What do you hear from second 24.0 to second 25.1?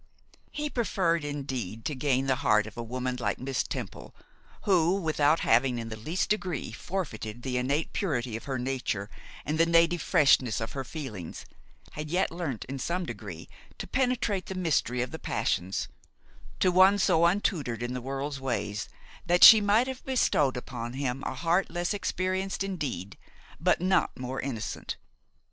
more innocent.